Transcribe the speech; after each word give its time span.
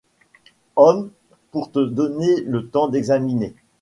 Homme, 0.77 1.11
pour 1.51 1.71
te 1.71 1.77
donner 1.77 2.41
le 2.47 2.67
temps 2.67 2.87
d’examiner 2.87 3.53